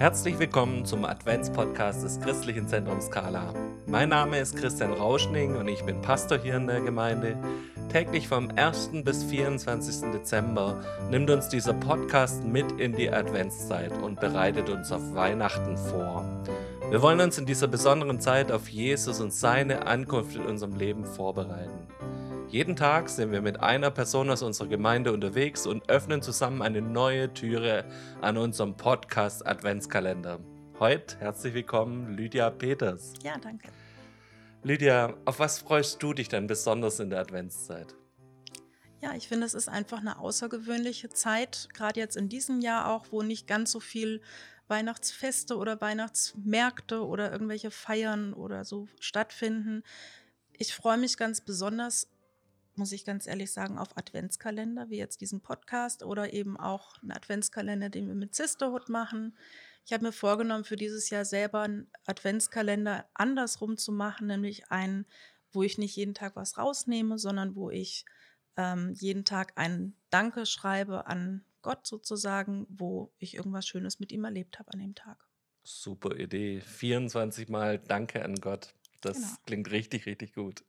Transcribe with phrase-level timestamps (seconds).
[0.00, 3.52] Herzlich willkommen zum Adventspodcast des Christlichen Zentrums Skala.
[3.86, 7.36] Mein Name ist Christian Rauschning und ich bin Pastor hier in der Gemeinde.
[7.92, 8.92] Täglich vom 1.
[9.04, 10.10] bis 24.
[10.10, 10.80] Dezember
[11.10, 16.24] nimmt uns dieser Podcast mit in die Adventszeit und bereitet uns auf Weihnachten vor.
[16.88, 21.04] Wir wollen uns in dieser besonderen Zeit auf Jesus und seine Ankunft in unserem Leben
[21.04, 21.86] vorbereiten.
[22.50, 26.82] Jeden Tag sind wir mit einer Person aus unserer Gemeinde unterwegs und öffnen zusammen eine
[26.82, 27.84] neue Türe
[28.22, 30.40] an unserem Podcast Adventskalender.
[30.80, 33.12] Heute herzlich willkommen, Lydia Peters.
[33.22, 33.68] Ja, danke.
[34.64, 37.94] Lydia, auf was freust du dich denn besonders in der Adventszeit?
[39.00, 43.06] Ja, ich finde, es ist einfach eine außergewöhnliche Zeit, gerade jetzt in diesem Jahr auch,
[43.12, 44.22] wo nicht ganz so viel
[44.66, 49.84] Weihnachtsfeste oder Weihnachtsmärkte oder irgendwelche Feiern oder so stattfinden.
[50.58, 52.08] Ich freue mich ganz besonders
[52.80, 57.12] muss ich ganz ehrlich sagen, auf Adventskalender, wie jetzt diesen Podcast oder eben auch einen
[57.12, 59.36] Adventskalender, den wir mit Sisterhood machen.
[59.84, 65.04] Ich habe mir vorgenommen, für dieses Jahr selber einen Adventskalender andersrum zu machen, nämlich einen,
[65.52, 68.06] wo ich nicht jeden Tag was rausnehme, sondern wo ich
[68.56, 74.24] ähm, jeden Tag ein Danke schreibe an Gott sozusagen, wo ich irgendwas Schönes mit ihm
[74.24, 75.18] erlebt habe an dem Tag.
[75.64, 76.62] Super Idee.
[76.62, 78.74] 24 Mal Danke an Gott.
[79.02, 79.28] Das genau.
[79.44, 80.64] klingt richtig, richtig gut.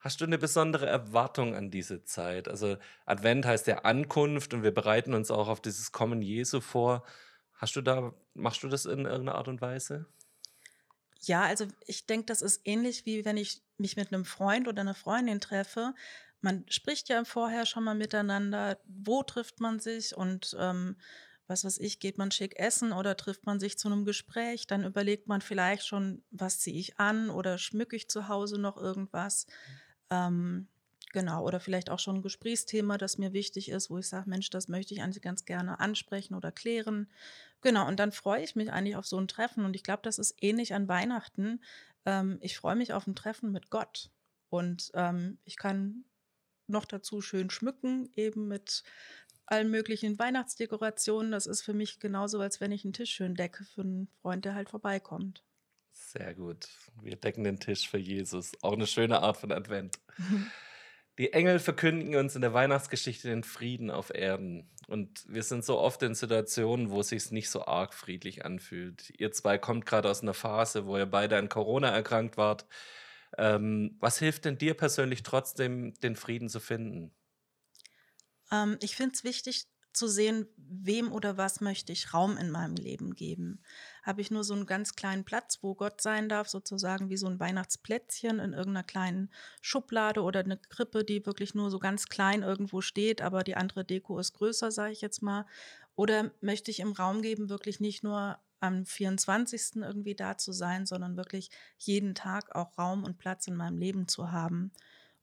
[0.00, 2.48] Hast du eine besondere Erwartung an diese Zeit?
[2.48, 7.04] Also Advent heißt ja Ankunft und wir bereiten uns auch auf dieses Kommen Jesu vor.
[7.54, 10.06] Hast du da, machst du das in irgendeiner Art und Weise?
[11.22, 14.82] Ja, also ich denke, das ist ähnlich wie wenn ich mich mit einem Freund oder
[14.82, 15.94] einer Freundin treffe.
[16.40, 20.96] Man spricht ja vorher schon mal miteinander, wo trifft man sich und ähm,
[21.48, 24.84] was weiß ich, geht man schick essen oder trifft man sich zu einem Gespräch, dann
[24.84, 29.46] überlegt man vielleicht schon, was ziehe ich an oder schmücke ich zu Hause noch irgendwas.
[30.10, 30.68] Ähm,
[31.12, 34.50] genau, oder vielleicht auch schon ein Gesprächsthema, das mir wichtig ist, wo ich sage, Mensch,
[34.50, 37.08] das möchte ich eigentlich ganz gerne ansprechen oder klären.
[37.60, 39.64] Genau, und dann freue ich mich eigentlich auf so ein Treffen.
[39.64, 41.60] Und ich glaube, das ist ähnlich an Weihnachten.
[42.06, 44.10] Ähm, ich freue mich auf ein Treffen mit Gott.
[44.50, 46.04] Und ähm, ich kann
[46.66, 48.82] noch dazu schön schmücken, eben mit
[49.46, 51.32] allen möglichen Weihnachtsdekorationen.
[51.32, 54.44] Das ist für mich genauso, als wenn ich einen Tisch schön decke für einen Freund,
[54.44, 55.42] der halt vorbeikommt.
[56.06, 56.68] Sehr gut.
[57.02, 58.52] Wir decken den Tisch für Jesus.
[58.62, 59.98] Auch eine schöne Art von Advent.
[61.18, 64.70] Die Engel verkündigen uns in der Weihnachtsgeschichte den Frieden auf Erden.
[64.86, 69.12] Und wir sind so oft in Situationen, wo es sich nicht so arg friedlich anfühlt.
[69.18, 72.66] Ihr zwei kommt gerade aus einer Phase, wo ihr beide an Corona erkrankt wart.
[73.36, 77.12] Ähm, was hilft denn dir persönlich trotzdem, den Frieden zu finden?
[78.50, 82.76] Ähm, ich finde es wichtig, zu sehen, wem oder was möchte ich Raum in meinem
[82.76, 83.60] Leben geben.
[84.02, 87.26] Habe ich nur so einen ganz kleinen Platz, wo Gott sein darf, sozusagen wie so
[87.26, 92.42] ein Weihnachtsplätzchen in irgendeiner kleinen Schublade oder eine Krippe, die wirklich nur so ganz klein
[92.42, 95.46] irgendwo steht, aber die andere Deko ist größer, sage ich jetzt mal.
[95.96, 99.76] Oder möchte ich im Raum geben, wirklich nicht nur am 24.
[99.76, 104.08] irgendwie da zu sein, sondern wirklich jeden Tag auch Raum und Platz in meinem Leben
[104.08, 104.72] zu haben.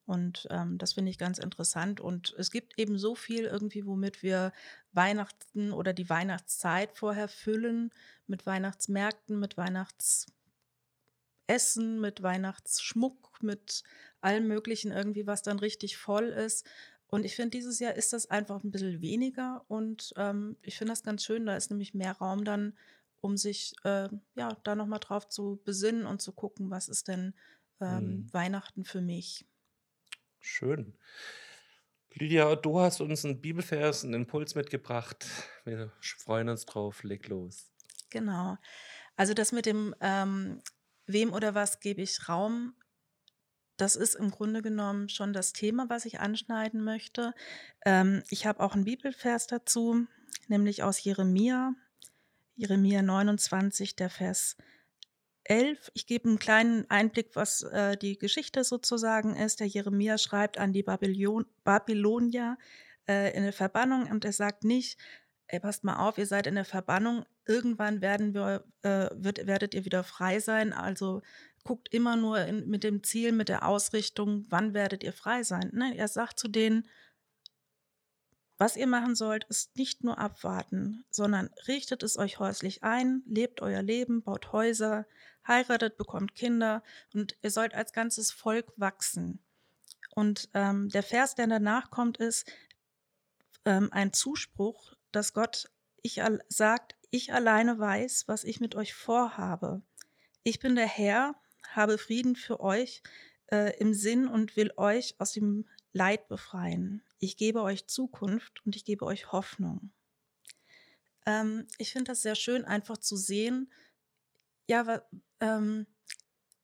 [0.06, 2.00] Und ähm, das finde ich ganz interessant.
[2.00, 4.52] Und es gibt eben so viel irgendwie, womit wir
[4.92, 7.90] Weihnachten oder die Weihnachtszeit vorher füllen,
[8.28, 10.30] mit Weihnachtsmärkten, mit Weihnachtsessen,
[12.00, 13.82] mit Weihnachtsschmuck, mit
[14.20, 16.64] allem Möglichen irgendwie, was dann richtig voll ist.
[17.08, 19.64] Und ich finde, dieses Jahr ist das einfach ein bisschen weniger.
[19.68, 21.46] Und ähm, ich finde das ganz schön.
[21.46, 22.74] Da ist nämlich mehr Raum dann,
[23.20, 27.34] um sich äh, ja da nochmal drauf zu besinnen und zu gucken, was ist denn
[27.80, 28.32] ähm, mhm.
[28.32, 29.46] Weihnachten für mich.
[30.46, 30.94] Schön.
[32.14, 35.26] Lydia, du hast uns einen Bibelvers, einen Impuls mitgebracht.
[35.64, 37.02] Wir freuen uns drauf.
[37.02, 37.72] Leg los.
[38.10, 38.56] Genau.
[39.16, 40.62] Also das mit dem ähm,
[41.06, 42.74] wem oder was gebe ich Raum,
[43.76, 47.34] das ist im Grunde genommen schon das Thema, was ich anschneiden möchte.
[47.84, 50.06] Ähm, ich habe auch einen Bibelvers dazu,
[50.46, 51.74] nämlich aus Jeremia,
[52.54, 54.56] Jeremia 29, der Vers
[55.48, 55.90] 11.
[55.94, 59.60] Ich gebe einen kleinen Einblick, was äh, die Geschichte sozusagen ist.
[59.60, 62.58] Der Jeremia schreibt an die Babylon Babylonier
[63.08, 64.98] äh, in der Verbannung und er sagt nicht,
[65.48, 69.74] ey, passt mal auf, ihr seid in der Verbannung, irgendwann werden wir, äh, wird, werdet
[69.74, 70.72] ihr wieder frei sein.
[70.72, 71.22] Also
[71.64, 75.70] guckt immer nur in, mit dem Ziel, mit der Ausrichtung, wann werdet ihr frei sein.
[75.72, 75.96] Ne?
[75.96, 76.88] Er sagt zu denen,
[78.58, 83.60] was ihr machen sollt, ist nicht nur abwarten, sondern richtet es euch häuslich ein, lebt
[83.60, 85.06] euer Leben, baut Häuser,
[85.46, 86.82] heiratet, bekommt Kinder
[87.12, 89.40] und ihr sollt als ganzes Volk wachsen.
[90.14, 92.50] Und ähm, der Vers, der danach kommt, ist
[93.66, 95.70] ähm, ein Zuspruch, dass Gott
[96.02, 99.82] ich sagt, ich alleine weiß, was ich mit euch vorhabe.
[100.44, 101.34] Ich bin der Herr,
[101.74, 103.02] habe Frieden für euch
[103.50, 107.02] äh, im Sinn und will euch aus dem Leid befreien.
[107.18, 109.90] Ich gebe euch Zukunft und ich gebe euch Hoffnung.
[111.26, 113.70] ähm, ich finde das sehr schön, einfach zu sehen,
[114.68, 115.02] ja,
[115.40, 115.86] ähm,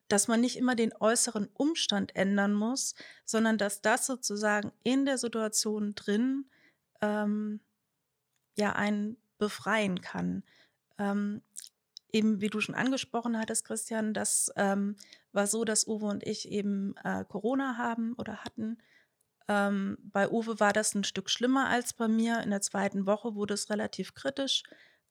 [0.08, 2.94] dass man nicht immer den äußeren Umstand ändern muss,
[3.24, 6.50] sondern dass das sozusagen in der Situation drin
[7.00, 7.60] ähm,
[8.56, 10.44] ja einen befreien kann.
[10.98, 11.42] Ähm,
[12.12, 14.96] eben wie du schon angesprochen hattest, Christian, das ähm,
[15.32, 18.78] war so, dass Uwe und ich eben äh, Corona haben oder hatten.
[19.52, 22.40] Ähm, bei Uwe war das ein Stück schlimmer als bei mir.
[22.40, 24.62] In der zweiten Woche wurde es relativ kritisch.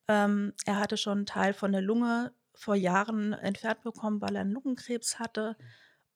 [0.08, 4.42] Ähm, er hatte schon einen Teil von der Lunge vor Jahren entfernt bekommen, weil er
[4.42, 5.58] einen Lungenkrebs hatte.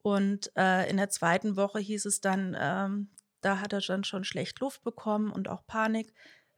[0.02, 3.12] Und äh, in der zweiten Woche hieß es dann, ähm,
[3.42, 6.12] da hat er dann schon schlecht Luft bekommen und auch Panik.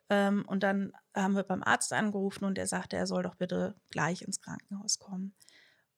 [0.10, 3.76] Ähm, und dann haben wir beim Arzt angerufen und er sagte, er soll doch bitte
[3.90, 5.36] gleich ins Krankenhaus kommen.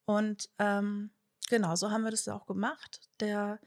[0.04, 1.12] Und ähm,
[1.48, 3.08] genau, so haben wir das auch gemacht.
[3.20, 3.60] Der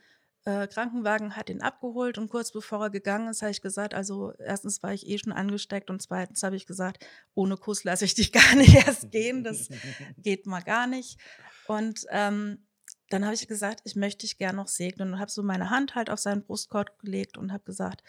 [0.45, 4.33] äh, Krankenwagen hat ihn abgeholt und kurz bevor er gegangen ist, habe ich gesagt, also
[4.39, 8.13] erstens war ich eh schon angesteckt und zweitens habe ich gesagt, ohne Kuss lasse ich
[8.13, 9.69] dich gar nicht erst gehen, das
[10.17, 11.19] geht mal gar nicht.
[11.67, 12.65] Und ähm,
[13.09, 15.95] dann habe ich gesagt, ich möchte dich gern noch segnen und habe so meine Hand
[15.95, 18.03] halt auf seinen Brustkorb gelegt und habe gesagt,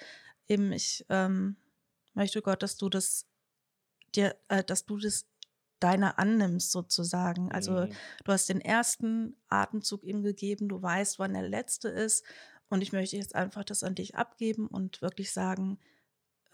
[0.48, 1.56] eben ich ähm,
[2.14, 3.26] möchte Gott, dass du das
[4.14, 5.26] dir, äh, dass du das
[5.84, 7.52] deiner annimmst sozusagen.
[7.52, 7.92] Also mhm.
[8.24, 12.24] du hast den ersten Atemzug ihm gegeben, du weißt, wann der letzte ist
[12.70, 15.78] und ich möchte jetzt einfach das an dich abgeben und wirklich sagen,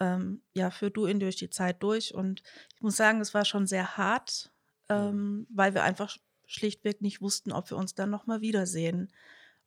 [0.01, 2.13] ähm, ja, führ du ihn durch die Zeit durch.
[2.13, 2.43] Und
[2.75, 4.51] ich muss sagen, es war schon sehr hart,
[4.89, 9.13] ähm, weil wir einfach schlichtweg nicht wussten, ob wir uns dann nochmal wiedersehen.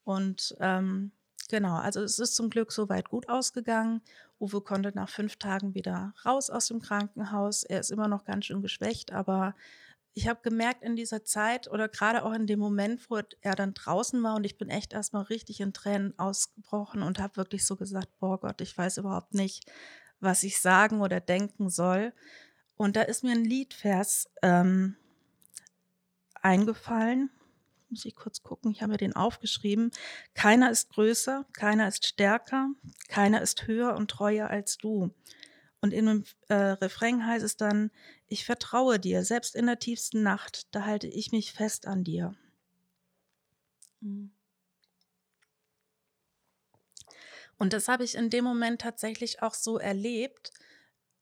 [0.02, 1.12] Und ähm,
[1.48, 4.02] genau, also es ist zum Glück soweit gut ausgegangen.
[4.40, 7.62] Uwe konnte nach fünf Tagen wieder raus aus dem Krankenhaus.
[7.64, 9.54] Er ist immer noch ganz schön geschwächt, aber
[10.14, 13.74] ich habe gemerkt in dieser Zeit oder gerade auch in dem Moment, wo er dann
[13.74, 17.74] draußen war und ich bin echt erstmal richtig in Tränen ausgebrochen und habe wirklich so
[17.76, 19.70] gesagt, boah Gott, ich weiß überhaupt nicht,
[20.20, 22.12] was ich sagen oder denken soll.
[22.76, 24.96] Und da ist mir ein Liedvers ähm,
[26.42, 27.30] eingefallen
[27.88, 29.90] muss ich kurz gucken, ich habe den aufgeschrieben.
[30.34, 32.70] Keiner ist größer, keiner ist stärker,
[33.08, 35.14] keiner ist höher und treuer als du.
[35.80, 37.90] Und in dem äh, Refrain heißt es dann,
[38.26, 42.34] ich vertraue dir, selbst in der tiefsten Nacht, da halte ich mich fest an dir.
[47.58, 50.52] Und das habe ich in dem Moment tatsächlich auch so erlebt.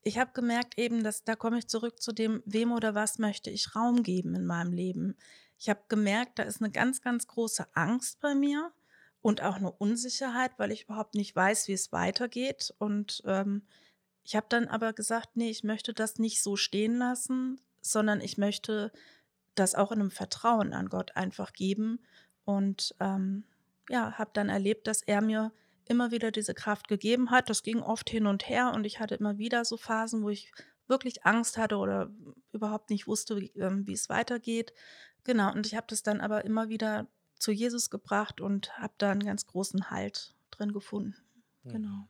[0.02, 3.50] Ich habe gemerkt eben, dass da komme ich zurück zu dem, wem oder was möchte
[3.50, 5.16] ich Raum geben in meinem Leben.
[5.62, 8.72] Ich habe gemerkt, da ist eine ganz, ganz große Angst bei mir
[9.20, 12.74] und auch eine Unsicherheit, weil ich überhaupt nicht weiß, wie es weitergeht.
[12.78, 13.62] Und ähm,
[14.24, 18.38] ich habe dann aber gesagt, nee, ich möchte das nicht so stehen lassen, sondern ich
[18.38, 18.90] möchte
[19.54, 22.00] das auch in einem Vertrauen an Gott einfach geben.
[22.44, 23.44] Und ähm,
[23.88, 25.52] ja, habe dann erlebt, dass er mir
[25.84, 27.48] immer wieder diese Kraft gegeben hat.
[27.50, 30.50] Das ging oft hin und her und ich hatte immer wieder so Phasen, wo ich
[30.92, 32.10] wirklich Angst hatte oder
[32.52, 34.72] überhaupt nicht wusste, wie, ähm, es weitergeht.
[35.24, 37.08] Genau, und ich habe das dann aber immer wieder
[37.38, 41.16] zu Jesus gebracht und habe da einen ganz großen Halt drin gefunden.
[41.64, 41.70] Mhm.
[41.70, 42.08] Genau.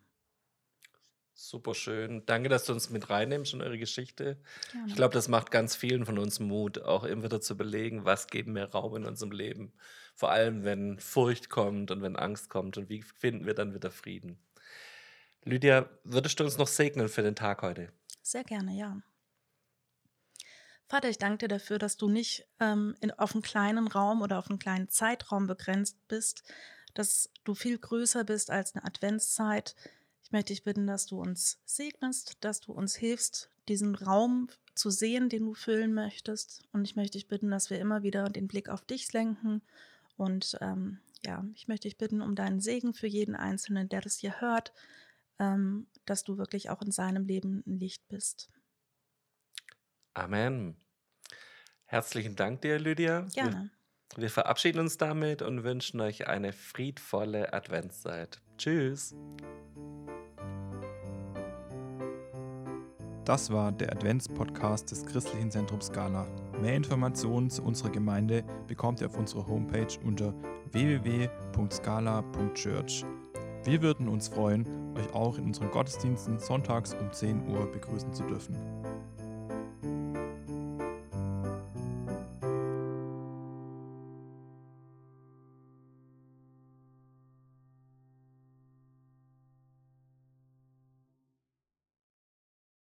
[1.35, 2.25] Super schön.
[2.27, 4.39] Danke, dass du uns mit reinnimmst in eure Geschichte.
[4.71, 4.87] Gerne.
[4.89, 8.27] Ich glaube, das macht ganz vielen von uns Mut, auch immer wieder zu belegen, was
[8.27, 9.73] geben wir Raum in unserem Leben.
[10.15, 13.91] Vor allem, wenn Furcht kommt und wenn Angst kommt und wie finden wir dann wieder
[13.91, 14.39] Frieden.
[15.45, 17.89] Lydia, würdest du uns noch segnen für den Tag heute?
[18.23, 19.03] Sehr gerne, ja.
[20.89, 24.39] Vater, ich danke dir dafür, dass du nicht ähm, in, auf einen kleinen Raum oder
[24.39, 26.43] auf einen kleinen Zeitraum begrenzt bist,
[26.95, 29.75] dass du viel größer bist als eine Adventszeit.
[30.23, 34.91] Ich möchte dich bitten, dass du uns segnest, dass du uns hilfst, diesen Raum zu
[34.91, 36.63] sehen, den du füllen möchtest.
[36.73, 39.63] Und ich möchte dich bitten, dass wir immer wieder den Blick auf dich lenken.
[40.17, 44.19] Und ähm, ja, ich möchte dich bitten um deinen Segen für jeden Einzelnen, der das
[44.19, 44.73] hier hört,
[45.39, 48.51] ähm, dass du wirklich auch in seinem Leben ein Licht bist.
[50.15, 50.77] Amen.
[51.87, 53.27] Herzlichen Dank dir, Lydia.
[53.35, 53.71] Gerne.
[54.15, 58.41] Wir, wir verabschieden uns damit und wünschen euch eine friedvolle Adventszeit.
[58.59, 59.15] Tschüss.
[63.25, 66.27] Das war der Adventspodcast des Christlichen Zentrums Scala.
[66.61, 70.35] Mehr Informationen zu unserer Gemeinde bekommt ihr auf unserer Homepage unter
[70.73, 73.05] www.scala.church.
[73.65, 74.67] Wir würden uns freuen,
[74.97, 78.57] euch auch in unseren Gottesdiensten sonntags um 10 Uhr begrüßen zu dürfen.